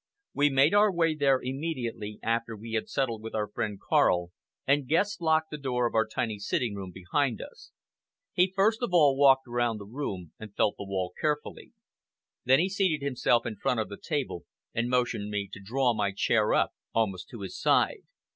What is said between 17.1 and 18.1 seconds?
to his side.